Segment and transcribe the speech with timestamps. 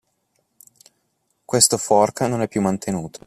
[1.45, 3.19] Questo fork non è più mantenuto.